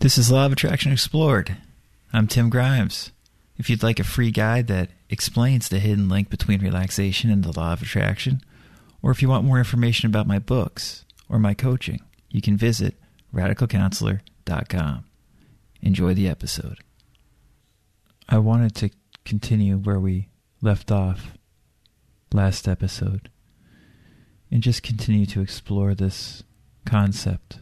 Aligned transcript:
This 0.00 0.16
is 0.16 0.30
Law 0.30 0.46
of 0.46 0.52
Attraction 0.52 0.92
Explored. 0.92 1.56
I'm 2.12 2.28
Tim 2.28 2.50
Grimes. 2.50 3.10
If 3.56 3.68
you'd 3.68 3.82
like 3.82 3.98
a 3.98 4.04
free 4.04 4.30
guide 4.30 4.68
that 4.68 4.90
explains 5.10 5.68
the 5.68 5.80
hidden 5.80 6.08
link 6.08 6.30
between 6.30 6.62
relaxation 6.62 7.30
and 7.30 7.42
the 7.42 7.50
law 7.50 7.72
of 7.72 7.82
attraction, 7.82 8.40
or 9.02 9.10
if 9.10 9.22
you 9.22 9.28
want 9.28 9.44
more 9.44 9.58
information 9.58 10.08
about 10.08 10.28
my 10.28 10.38
books 10.38 11.04
or 11.28 11.40
my 11.40 11.52
coaching, 11.52 12.00
you 12.30 12.40
can 12.40 12.56
visit 12.56 12.94
radicalcounselor.com. 13.34 15.04
Enjoy 15.82 16.14
the 16.14 16.28
episode. 16.28 16.78
I 18.28 18.38
wanted 18.38 18.76
to 18.76 18.90
continue 19.24 19.78
where 19.78 19.98
we 19.98 20.28
left 20.62 20.92
off 20.92 21.32
last 22.32 22.68
episode 22.68 23.30
and 24.48 24.62
just 24.62 24.84
continue 24.84 25.26
to 25.26 25.40
explore 25.40 25.96
this 25.96 26.44
concept 26.86 27.58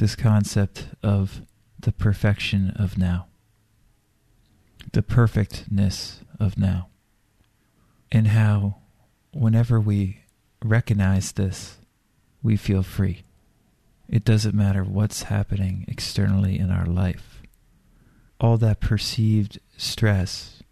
this 0.00 0.16
concept 0.16 0.86
of 1.02 1.42
the 1.78 1.92
perfection 1.92 2.70
of 2.70 2.96
now, 2.96 3.26
the 4.94 5.02
perfectness 5.02 6.22
of 6.40 6.56
now, 6.56 6.88
and 8.10 8.28
how 8.28 8.76
whenever 9.34 9.78
we 9.78 10.22
recognize 10.64 11.32
this, 11.32 11.76
we 12.42 12.56
feel 12.56 12.82
free. 12.82 13.24
It 14.08 14.24
doesn't 14.24 14.54
matter 14.54 14.84
what's 14.84 15.24
happening 15.24 15.84
externally 15.86 16.58
in 16.58 16.70
our 16.70 16.86
life. 16.86 17.42
All 18.40 18.56
that 18.56 18.80
perceived 18.80 19.58
stress 19.76 20.62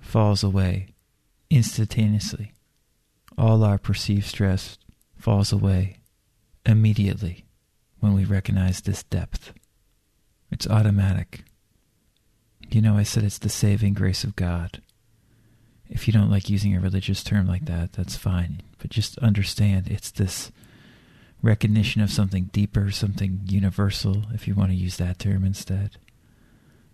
falls 0.00 0.42
away 0.42 0.88
instantaneously. 1.48 2.54
All 3.38 3.62
our 3.62 3.78
perceived 3.78 4.26
stress 4.26 4.78
falls 5.16 5.52
away 5.52 5.98
immediately 6.66 7.44
when 8.00 8.14
we 8.14 8.24
recognize 8.24 8.80
this 8.80 9.02
depth. 9.02 9.52
It's 10.50 10.66
automatic. 10.66 11.44
You 12.70 12.82
know, 12.82 12.96
I 12.96 13.02
said 13.02 13.24
it's 13.24 13.38
the 13.38 13.48
saving 13.48 13.94
grace 13.94 14.24
of 14.24 14.36
God. 14.36 14.82
If 15.88 16.06
you 16.06 16.12
don't 16.12 16.30
like 16.30 16.50
using 16.50 16.76
a 16.76 16.80
religious 16.80 17.22
term 17.22 17.46
like 17.46 17.64
that, 17.64 17.92
that's 17.92 18.16
fine. 18.16 18.62
But 18.78 18.90
just 18.90 19.18
understand 19.18 19.88
it's 19.88 20.10
this 20.10 20.52
recognition 21.42 22.02
of 22.02 22.10
something 22.10 22.50
deeper, 22.52 22.90
something 22.90 23.40
universal, 23.46 24.24
if 24.34 24.46
you 24.46 24.54
want 24.54 24.70
to 24.70 24.76
use 24.76 24.96
that 24.96 25.18
term 25.18 25.44
instead. 25.44 25.96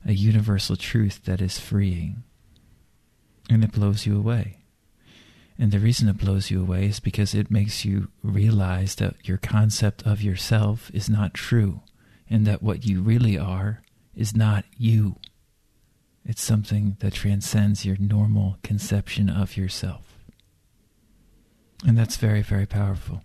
A 0.07 0.13
universal 0.13 0.77
truth 0.77 1.25
that 1.25 1.41
is 1.41 1.59
freeing. 1.59 2.23
And 3.51 3.65
it 3.65 3.73
blows 3.73 4.07
you 4.07 4.17
away. 4.17 4.64
And 5.59 5.71
the 5.71 5.79
reason 5.79 6.09
it 6.09 6.19
blows 6.19 6.51
you 6.51 6.61
away 6.61 6.87
is 6.87 6.99
because 7.01 7.35
it 7.35 7.51
makes 7.51 7.85
you 7.85 8.09
realize 8.23 8.97
that 8.97 9.15
your 9.23 9.39
concept 9.39 10.03
of 10.05 10.21
yourself 10.21 10.91
is 10.93 11.09
not 11.09 11.35
true 11.35 11.83
and 12.29 12.47
that 12.47 12.63
what 12.63 12.85
you 12.85 13.01
really 13.01 13.39
are 13.39 13.83
is 14.17 14.35
not 14.35 14.65
you. 14.77 15.17
It's 16.25 16.43
something 16.43 16.97
that 17.01 17.15
transcends 17.15 17.85
your 17.85 17.97
normal 17.99 18.59
conception 18.63 19.29
of 19.29 19.57
yourself. 19.57 20.19
And 21.87 21.99
that's 21.99 22.17
very, 22.17 22.41
very 22.41 22.67
powerful, 22.67 23.23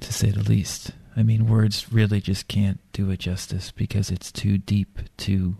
to 0.00 0.12
say 0.12 0.30
the 0.30 0.42
least. 0.42 0.92
I 1.16 1.24
mean, 1.24 1.48
words 1.48 1.92
really 1.92 2.20
just 2.20 2.46
can't 2.46 2.80
do 2.92 3.10
it 3.10 3.18
justice 3.18 3.72
because 3.72 4.10
it's 4.10 4.30
too 4.30 4.56
deep 4.56 5.00
to 5.18 5.56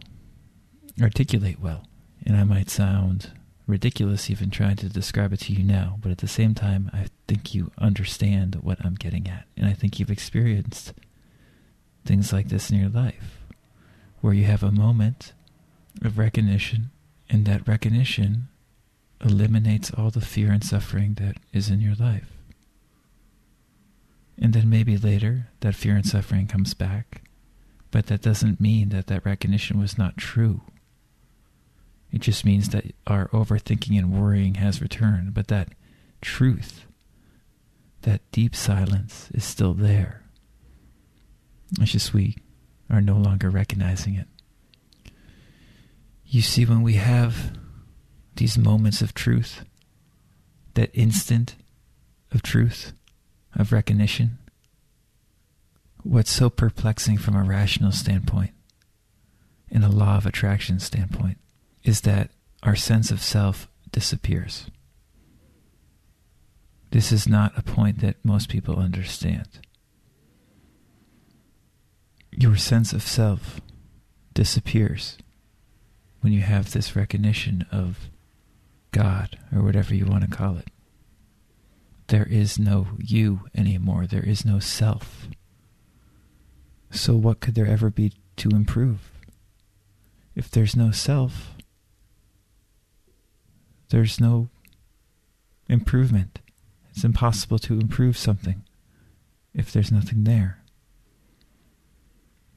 articulate 1.02 1.58
well. 1.58 1.88
And 2.24 2.36
I 2.36 2.44
might 2.44 2.70
sound 2.70 3.32
ridiculous 3.68 4.30
even 4.30 4.50
trying 4.50 4.76
to 4.76 4.88
describe 4.88 5.32
it 5.32 5.40
to 5.40 5.52
you 5.52 5.62
now, 5.62 5.98
but 6.00 6.10
at 6.10 6.18
the 6.18 6.26
same 6.26 6.54
time, 6.54 6.90
I 6.92 7.06
think 7.28 7.54
you 7.54 7.70
understand 7.78 8.56
what 8.56 8.84
I'm 8.84 8.94
getting 8.94 9.28
at. 9.28 9.44
And 9.56 9.68
I 9.68 9.74
think 9.74 9.98
you've 9.98 10.10
experienced 10.10 10.94
things 12.04 12.32
like 12.32 12.48
this 12.48 12.70
in 12.70 12.78
your 12.78 12.88
life, 12.88 13.44
where 14.20 14.32
you 14.32 14.44
have 14.44 14.62
a 14.62 14.72
moment 14.72 15.34
of 16.02 16.18
recognition, 16.18 16.90
and 17.28 17.44
that 17.44 17.68
recognition 17.68 18.48
eliminates 19.22 19.92
all 19.92 20.10
the 20.10 20.22
fear 20.22 20.50
and 20.50 20.64
suffering 20.64 21.14
that 21.14 21.36
is 21.52 21.68
in 21.68 21.80
your 21.80 21.94
life. 21.94 22.32
And 24.40 24.54
then 24.54 24.70
maybe 24.70 24.96
later, 24.96 25.48
that 25.60 25.74
fear 25.74 25.94
and 25.94 26.06
suffering 26.06 26.46
comes 26.46 26.72
back, 26.72 27.22
but 27.90 28.06
that 28.06 28.22
doesn't 28.22 28.60
mean 28.60 28.88
that 28.90 29.08
that 29.08 29.26
recognition 29.26 29.78
was 29.78 29.98
not 29.98 30.16
true 30.16 30.62
it 32.18 32.22
just 32.22 32.44
means 32.44 32.70
that 32.70 32.96
our 33.06 33.28
overthinking 33.28 33.96
and 33.96 34.20
worrying 34.20 34.54
has 34.54 34.82
returned, 34.82 35.34
but 35.34 35.46
that 35.46 35.68
truth, 36.20 36.84
that 38.02 38.28
deep 38.32 38.56
silence 38.56 39.28
is 39.32 39.44
still 39.44 39.72
there. 39.72 40.24
It's 41.80 41.92
just 41.92 42.12
we 42.12 42.36
are 42.90 43.00
no 43.00 43.16
longer 43.16 43.50
recognizing 43.50 44.16
it. 44.16 44.26
You 46.26 46.42
see, 46.42 46.64
when 46.64 46.82
we 46.82 46.94
have 46.94 47.56
these 48.34 48.58
moments 48.58 49.00
of 49.00 49.14
truth, 49.14 49.64
that 50.74 50.90
instant 50.92 51.54
of 52.32 52.42
truth, 52.42 52.94
of 53.54 53.70
recognition, 53.70 54.38
what's 56.02 56.32
so 56.32 56.50
perplexing 56.50 57.18
from 57.18 57.36
a 57.36 57.44
rational 57.44 57.92
standpoint, 57.92 58.50
in 59.70 59.84
a 59.84 59.88
law 59.88 60.16
of 60.16 60.26
attraction 60.26 60.80
standpoint, 60.80 61.38
is 61.84 62.02
that 62.02 62.30
our 62.62 62.76
sense 62.76 63.10
of 63.10 63.22
self 63.22 63.68
disappears. 63.90 64.70
This 66.90 67.12
is 67.12 67.28
not 67.28 67.56
a 67.56 67.62
point 67.62 68.00
that 68.00 68.24
most 68.24 68.48
people 68.48 68.78
understand. 68.78 69.60
Your 72.30 72.56
sense 72.56 72.92
of 72.92 73.02
self 73.02 73.60
disappears 74.32 75.18
when 76.20 76.32
you 76.32 76.40
have 76.40 76.72
this 76.72 76.96
recognition 76.96 77.66
of 77.70 78.10
God 78.90 79.38
or 79.54 79.62
whatever 79.62 79.94
you 79.94 80.06
want 80.06 80.22
to 80.28 80.36
call 80.36 80.56
it. 80.56 80.68
There 82.08 82.26
is 82.26 82.58
no 82.58 82.88
you 82.98 83.40
anymore. 83.54 84.06
There 84.06 84.24
is 84.24 84.44
no 84.44 84.58
self. 84.58 85.28
So, 86.90 87.14
what 87.14 87.40
could 87.40 87.54
there 87.54 87.66
ever 87.66 87.90
be 87.90 88.14
to 88.36 88.48
improve? 88.48 89.10
If 90.34 90.50
there's 90.50 90.74
no 90.74 90.90
self, 90.90 91.54
there's 93.90 94.20
no 94.20 94.48
improvement. 95.68 96.40
It's 96.90 97.04
impossible 97.04 97.58
to 97.60 97.74
improve 97.74 98.16
something 98.16 98.64
if 99.54 99.72
there's 99.72 99.92
nothing 99.92 100.24
there. 100.24 100.58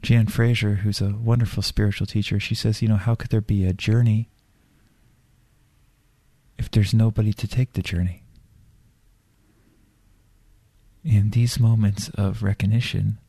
Jan 0.01 0.27
Frazier, 0.27 0.75
who's 0.75 0.99
a 0.99 1.15
wonderful 1.15 1.61
spiritual 1.61 2.07
teacher, 2.07 2.39
she 2.39 2.55
says, 2.55 2.81
you 2.81 2.87
know, 2.87 2.95
how 2.95 3.13
could 3.13 3.29
there 3.29 3.41
be 3.41 3.65
a 3.65 3.73
journey 3.73 4.29
if 6.57 6.71
there's 6.71 6.93
nobody 6.93 7.33
to 7.33 7.47
take 7.47 7.73
the 7.73 7.83
journey? 7.83 8.23
And 11.03 11.31
these 11.31 11.59
moments 11.59 12.09
of 12.09 12.43
recognition 12.43 13.19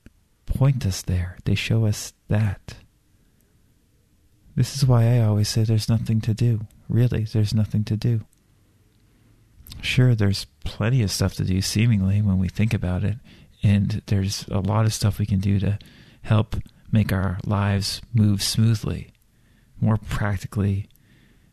point 0.46 0.84
us 0.86 1.02
there. 1.02 1.38
They 1.44 1.54
show 1.54 1.86
us 1.86 2.12
that. 2.28 2.74
This 4.54 4.76
is 4.76 4.86
why 4.86 5.04
I 5.04 5.22
always 5.22 5.48
say 5.48 5.64
there's 5.64 5.88
nothing 5.88 6.20
to 6.22 6.34
do. 6.34 6.66
Really, 6.92 7.24
there's 7.24 7.54
nothing 7.54 7.84
to 7.84 7.96
do. 7.96 8.20
Sure, 9.80 10.14
there's 10.14 10.46
plenty 10.62 11.02
of 11.02 11.10
stuff 11.10 11.32
to 11.36 11.44
do, 11.44 11.62
seemingly, 11.62 12.20
when 12.20 12.38
we 12.38 12.48
think 12.48 12.74
about 12.74 13.02
it. 13.02 13.16
And 13.62 14.02
there's 14.06 14.46
a 14.48 14.60
lot 14.60 14.84
of 14.84 14.92
stuff 14.92 15.18
we 15.18 15.24
can 15.24 15.40
do 15.40 15.58
to 15.60 15.78
help 16.20 16.56
make 16.92 17.10
our 17.10 17.38
lives 17.46 18.02
move 18.12 18.42
smoothly, 18.42 19.10
more 19.80 19.96
practically 19.96 20.86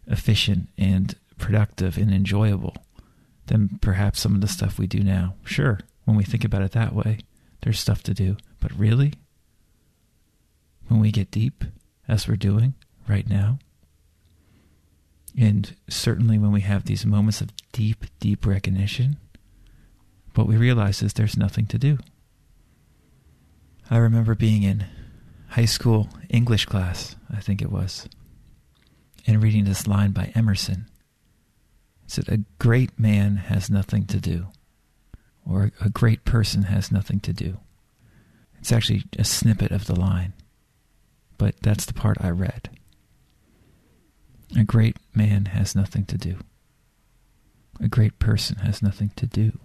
efficient 0.07 0.67
and 0.77 1.15
productive 1.37 1.97
and 1.97 2.13
enjoyable 2.13 2.75
than 3.45 3.79
perhaps 3.81 4.19
some 4.19 4.35
of 4.35 4.41
the 4.41 4.47
stuff 4.47 4.77
we 4.77 4.87
do 4.87 4.99
now. 4.99 5.35
Sure, 5.45 5.79
when 6.03 6.17
we 6.17 6.25
think 6.25 6.43
about 6.43 6.63
it 6.63 6.73
that 6.73 6.93
way, 6.93 7.19
there's 7.61 7.79
stuff 7.79 8.03
to 8.03 8.13
do. 8.13 8.35
But 8.59 8.77
really, 8.77 9.13
when 10.89 10.99
we 10.99 11.11
get 11.11 11.31
deep, 11.31 11.63
as 12.09 12.27
we're 12.27 12.35
doing, 12.35 12.73
right 13.07 13.29
now. 13.29 13.59
And 15.39 15.73
certainly 15.87 16.37
when 16.37 16.51
we 16.51 16.61
have 16.61 16.83
these 16.83 17.05
moments 17.05 17.39
of 17.39 17.53
deep, 17.71 18.03
deep 18.19 18.45
recognition, 18.45 19.17
what 20.35 20.47
we 20.47 20.57
realize 20.57 21.01
is 21.01 21.13
there's 21.13 21.37
nothing 21.37 21.65
to 21.67 21.77
do. 21.77 21.97
I 23.89 23.97
remember 23.97 24.35
being 24.35 24.63
in 24.63 24.85
high 25.51 25.65
school 25.65 26.09
English 26.29 26.65
class, 26.65 27.15
I 27.33 27.39
think 27.39 27.61
it 27.61 27.71
was, 27.71 28.09
and 29.25 29.41
reading 29.41 29.63
this 29.63 29.87
line 29.87 30.11
by 30.11 30.33
Emerson. 30.35 30.87
It 32.03 32.11
said, 32.11 32.27
A 32.27 32.43
great 32.59 32.99
man 32.99 33.37
has 33.37 33.69
nothing 33.69 34.05
to 34.07 34.19
do, 34.19 34.47
or 35.45 35.71
a 35.79 35.89
great 35.89 36.25
person 36.25 36.63
has 36.63 36.91
nothing 36.91 37.21
to 37.21 37.31
do. 37.31 37.59
It's 38.59 38.73
actually 38.73 39.03
a 39.17 39.23
snippet 39.23 39.71
of 39.71 39.85
the 39.85 39.97
line, 39.97 40.33
but 41.37 41.55
that's 41.61 41.85
the 41.85 41.93
part 41.93 42.17
I 42.19 42.29
read. 42.29 42.68
A 44.57 44.63
great 44.63 44.97
man 45.13 45.45
has 45.45 45.75
nothing 45.75 46.05
to 46.05 46.17
do. 46.17 46.37
A 47.79 47.87
great 47.87 48.19
person 48.19 48.57
has 48.57 48.81
nothing 48.81 49.11
to 49.15 49.25
do. 49.25 49.59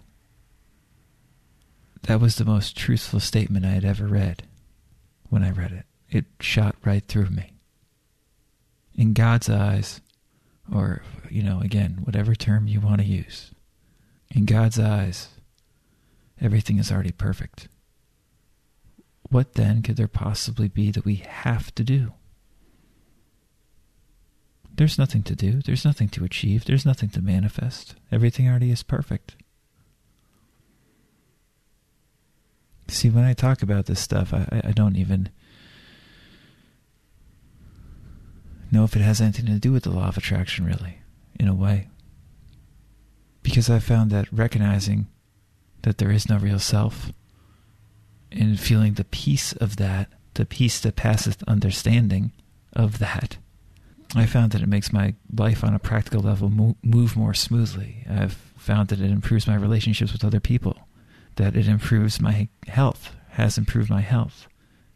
that 2.02 2.20
was 2.20 2.36
the 2.36 2.44
most 2.44 2.76
truthful 2.76 3.20
statement 3.20 3.64
I 3.64 3.70
had 3.70 3.84
ever 3.84 4.06
read 4.06 4.42
when 5.30 5.42
I 5.42 5.50
read 5.50 5.72
it. 5.72 5.86
It 6.10 6.26
shot 6.40 6.76
right 6.84 7.04
through 7.06 7.30
me. 7.30 7.52
In 8.94 9.12
God's 9.14 9.48
eyes, 9.50 10.00
or, 10.72 11.02
you 11.30 11.42
know, 11.42 11.60
again, 11.60 12.00
whatever 12.04 12.34
term 12.34 12.68
you 12.68 12.80
want 12.80 13.00
to 13.00 13.06
use, 13.06 13.50
in 14.30 14.44
God's 14.44 14.78
eyes, 14.78 15.28
everything 16.40 16.78
is 16.78 16.92
already 16.92 17.10
perfect. 17.12 17.68
What 19.30 19.54
then 19.54 19.82
could 19.82 19.96
there 19.96 20.08
possibly 20.08 20.68
be 20.68 20.90
that 20.90 21.04
we 21.04 21.16
have 21.16 21.74
to 21.76 21.82
do? 21.84 22.12
There's 24.76 24.98
nothing 24.98 25.22
to 25.24 25.36
do. 25.36 25.62
There's 25.62 25.84
nothing 25.84 26.08
to 26.10 26.24
achieve. 26.24 26.64
There's 26.64 26.84
nothing 26.84 27.08
to 27.10 27.22
manifest. 27.22 27.94
Everything 28.10 28.48
already 28.48 28.70
is 28.70 28.82
perfect. 28.82 29.36
See, 32.88 33.08
when 33.08 33.24
I 33.24 33.34
talk 33.34 33.62
about 33.62 33.86
this 33.86 34.00
stuff, 34.00 34.34
I, 34.34 34.60
I 34.64 34.72
don't 34.72 34.96
even 34.96 35.30
know 38.70 38.84
if 38.84 38.96
it 38.96 39.02
has 39.02 39.20
anything 39.20 39.46
to 39.46 39.58
do 39.58 39.72
with 39.72 39.84
the 39.84 39.90
law 39.90 40.08
of 40.08 40.16
attraction, 40.16 40.66
really, 40.66 40.98
in 41.38 41.48
a 41.48 41.54
way. 41.54 41.88
Because 43.42 43.70
I 43.70 43.78
found 43.78 44.10
that 44.10 44.32
recognizing 44.32 45.06
that 45.82 45.98
there 45.98 46.10
is 46.10 46.28
no 46.28 46.38
real 46.38 46.58
self 46.58 47.12
and 48.32 48.58
feeling 48.58 48.94
the 48.94 49.04
peace 49.04 49.52
of 49.52 49.76
that, 49.76 50.08
the 50.34 50.44
peace 50.44 50.80
that 50.80 50.96
passeth 50.96 51.42
understanding 51.44 52.32
of 52.72 52.98
that, 52.98 53.36
I 54.16 54.26
found 54.26 54.52
that 54.52 54.62
it 54.62 54.68
makes 54.68 54.92
my 54.92 55.14
life 55.36 55.64
on 55.64 55.74
a 55.74 55.78
practical 55.78 56.22
level 56.22 56.48
move 56.82 57.16
more 57.16 57.34
smoothly. 57.34 58.04
I've 58.08 58.34
found 58.56 58.88
that 58.88 59.00
it 59.00 59.10
improves 59.10 59.46
my 59.46 59.56
relationships 59.56 60.12
with 60.12 60.24
other 60.24 60.40
people, 60.40 60.86
that 61.36 61.56
it 61.56 61.66
improves 61.66 62.20
my 62.20 62.48
health, 62.68 63.14
has 63.30 63.58
improved 63.58 63.90
my 63.90 64.02
health, 64.02 64.46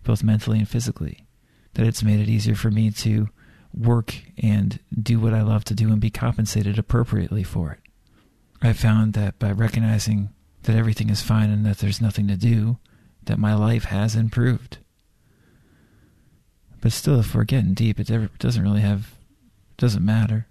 both 0.05 0.23
mentally 0.23 0.59
and 0.59 0.69
physically, 0.69 1.27
that 1.75 1.87
it's 1.87 2.03
made 2.03 2.21
it 2.21 2.29
easier 2.29 2.55
for 2.55 2.71
me 2.71 2.91
to 2.93 3.29
work 3.75 4.15
and 4.39 4.79
do 5.01 5.19
what 5.19 5.35
I 5.35 5.43
love 5.43 5.65
to 5.65 5.75
do 5.75 5.89
and 5.89 6.01
be 6.01 6.11
compensated 6.11 6.79
appropriately 6.79 7.43
for 7.43 7.73
it. 7.73 7.81
I 8.63 8.73
found 8.73 9.13
that 9.15 9.39
by 9.39 9.53
recognizing 9.53 10.31
that 10.63 10.77
everything 10.77 11.11
is 11.11 11.23
fine 11.23 11.51
and 11.51 11.67
that 11.67 11.79
there's 11.79 12.01
nothing 12.01 12.29
to 12.29 12.37
do, 12.37 12.79
that 13.25 13.39
my 13.39 13.55
life 13.55 13.85
has 13.85 14.17
improved. 14.17 14.79
But 16.89 16.95
still, 16.95 17.21
if 17.21 17.35
we're 17.35 17.45
getting 17.45 17.75
deep, 17.75 18.01
it, 18.01 18.39
doesn't 18.39 18.63
really 18.63 18.81
have, 18.81 19.15
doesn't 19.77 20.03
matter. 20.03 20.47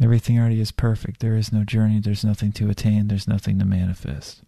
Everything 0.00 0.38
already 0.38 0.62
is 0.62 0.72
perfect. 0.72 1.20
There 1.20 1.36
is 1.36 1.52
no 1.52 1.62
journey. 1.62 2.00
There's 2.00 2.24
nothing 2.24 2.52
to 2.52 2.70
attain. 2.70 3.08
There's 3.08 3.28
nothing 3.28 3.58
to 3.58 3.66
manifest. 3.66 4.40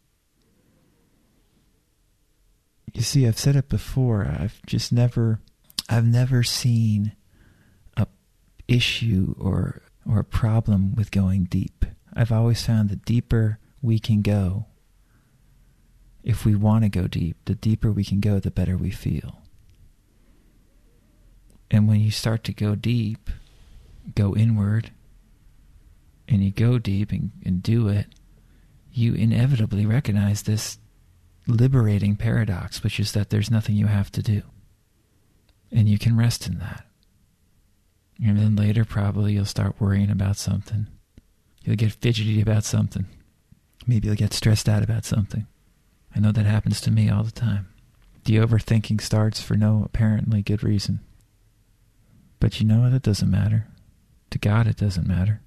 You 2.94 3.02
see, 3.02 3.26
I've 3.26 3.38
said 3.38 3.54
it 3.54 3.68
before. 3.68 4.24
I've 4.24 4.62
just 4.64 4.94
never, 4.94 5.40
I've 5.90 6.06
never 6.06 6.42
seen 6.42 7.12
a 7.98 8.06
issue 8.66 9.34
or 9.38 9.82
or 10.08 10.20
a 10.20 10.24
problem 10.24 10.94
with 10.94 11.10
going 11.10 11.44
deep. 11.44 11.84
I've 12.14 12.32
always 12.32 12.64
found 12.64 12.88
the 12.88 12.96
deeper 12.96 13.58
we 13.82 13.98
can 13.98 14.22
go, 14.22 14.68
if 16.40 16.46
we 16.46 16.54
want 16.54 16.84
to 16.84 16.88
go 16.88 17.06
deep, 17.06 17.36
the 17.44 17.54
deeper 17.54 17.92
we 17.92 18.02
can 18.02 18.18
go, 18.18 18.40
the 18.40 18.50
better 18.50 18.74
we 18.74 18.90
feel. 18.90 19.42
And 21.70 21.86
when 21.86 22.00
you 22.00 22.10
start 22.10 22.44
to 22.44 22.52
go 22.54 22.74
deep, 22.74 23.28
go 24.14 24.34
inward, 24.34 24.90
and 26.26 26.42
you 26.42 26.50
go 26.50 26.78
deep 26.78 27.12
and, 27.12 27.30
and 27.44 27.62
do 27.62 27.88
it, 27.88 28.06
you 28.90 29.12
inevitably 29.12 29.84
recognize 29.84 30.42
this 30.42 30.78
liberating 31.46 32.16
paradox, 32.16 32.82
which 32.82 32.98
is 32.98 33.12
that 33.12 33.28
there's 33.28 33.50
nothing 33.50 33.76
you 33.76 33.88
have 33.88 34.10
to 34.12 34.22
do. 34.22 34.40
And 35.70 35.90
you 35.90 35.98
can 35.98 36.16
rest 36.16 36.46
in 36.46 36.58
that. 36.60 36.86
And 38.24 38.38
then 38.38 38.56
later, 38.56 38.86
probably, 38.86 39.34
you'll 39.34 39.44
start 39.44 39.78
worrying 39.78 40.10
about 40.10 40.38
something. 40.38 40.86
You'll 41.64 41.76
get 41.76 41.92
fidgety 41.92 42.40
about 42.40 42.64
something. 42.64 43.04
Maybe 43.86 44.08
you'll 44.08 44.16
get 44.16 44.32
stressed 44.32 44.70
out 44.70 44.82
about 44.82 45.04
something. 45.04 45.46
I 46.14 46.20
know 46.20 46.32
that 46.32 46.46
happens 46.46 46.80
to 46.82 46.90
me 46.90 47.08
all 47.08 47.22
the 47.22 47.30
time. 47.30 47.68
The 48.24 48.36
overthinking 48.36 49.00
starts 49.00 49.40
for 49.40 49.56
no 49.56 49.82
apparently 49.84 50.42
good 50.42 50.62
reason. 50.62 51.00
But 52.38 52.60
you 52.60 52.66
know 52.66 52.80
what? 52.80 52.92
It 52.92 53.02
doesn't 53.02 53.30
matter. 53.30 53.66
To 54.30 54.38
God, 54.38 54.66
it 54.66 54.76
doesn't 54.76 55.06
matter. 55.06 55.40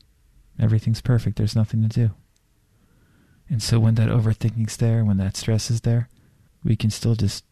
Everything's 0.60 1.01
perfect. 1.01 1.38
There's 1.38 1.56
nothing 1.56 1.81
to 1.81 1.88
do. 1.88 2.12
And 3.50 3.62
so 3.62 3.80
when 3.80 3.95
that 3.95 4.10
overthinking's 4.10 4.77
there, 4.77 5.04
when 5.04 5.18
that 5.18 5.38
stress 5.38 5.69
is 5.69 5.81
there, 5.81 6.10
we 6.63 6.75
can 6.75 6.89
still 6.89 7.16
just 7.16 7.44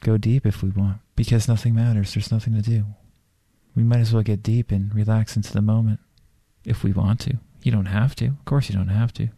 go 0.00 0.16
deep 0.16 0.46
if 0.46 0.62
we 0.62 0.70
want 0.70 0.98
because 1.16 1.48
nothing 1.48 1.74
matters. 1.74 2.14
There's 2.14 2.32
nothing 2.32 2.54
to 2.54 2.62
do. 2.62 2.84
We 3.74 3.82
might 3.82 4.00
as 4.00 4.12
well 4.12 4.22
get 4.22 4.42
deep 4.42 4.70
and 4.70 4.94
relax 4.94 5.36
into 5.36 5.52
the 5.52 5.62
moment 5.62 6.00
if 6.64 6.82
we 6.82 6.92
want 6.92 7.20
to. 7.20 7.38
You 7.62 7.72
don't 7.72 7.86
have 7.86 8.14
to. 8.16 8.26
Of 8.26 8.44
course, 8.44 8.68
you 8.68 8.76
don't 8.76 8.88
have 8.88 9.12
to. 9.14 9.28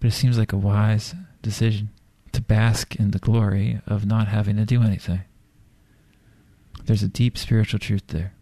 But 0.00 0.08
it 0.08 0.12
seems 0.12 0.38
like 0.38 0.52
a 0.52 0.56
wise 0.56 1.14
decision 1.42 1.90
to 2.38 2.42
bask 2.42 2.94
in 2.94 3.10
the 3.10 3.18
glory 3.18 3.80
of 3.84 4.06
not 4.06 4.28
having 4.28 4.56
to 4.56 4.64
do 4.64 4.80
anything. 4.80 5.22
There's 6.84 7.02
a 7.02 7.08
deep 7.08 7.36
spiritual 7.36 7.80
truth 7.80 8.06
there. 8.08 8.32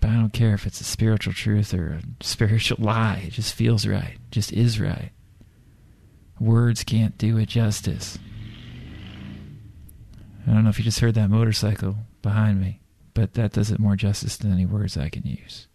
But 0.00 0.10
I 0.10 0.14
don't 0.14 0.32
care 0.32 0.54
if 0.54 0.66
it's 0.66 0.80
a 0.80 0.84
spiritual 0.84 1.32
truth 1.32 1.74
or 1.74 1.94
a 1.94 2.02
spiritual 2.24 2.78
lie. 2.80 3.24
It 3.26 3.32
just 3.32 3.54
feels 3.54 3.86
right. 3.86 4.14
It 4.14 4.30
just 4.30 4.52
is 4.52 4.80
right. 4.80 5.10
Words 6.38 6.84
can't 6.84 7.18
do 7.18 7.38
it 7.38 7.48
justice. 7.48 8.18
I 10.46 10.52
don't 10.52 10.62
know 10.62 10.70
if 10.70 10.78
you 10.78 10.84
just 10.84 11.00
heard 11.00 11.14
that 11.14 11.28
motorcycle 11.28 11.96
behind 12.22 12.60
me, 12.60 12.80
but 13.14 13.34
that 13.34 13.52
does 13.52 13.72
it 13.72 13.80
more 13.80 13.96
justice 13.96 14.36
than 14.36 14.52
any 14.52 14.64
words 14.64 14.96
I 14.96 15.08
can 15.08 15.26
use. 15.26 15.66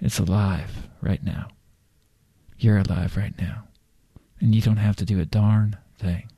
It's 0.00 0.18
alive 0.18 0.88
right 1.00 1.22
now. 1.22 1.48
You're 2.58 2.78
alive 2.78 3.16
right 3.16 3.38
now. 3.38 3.68
And 4.40 4.56
you 4.56 4.60
don't 4.60 4.78
have 4.78 4.96
to 4.96 5.04
do 5.04 5.20
a 5.20 5.24
darn 5.24 5.76
thing. 5.98 6.28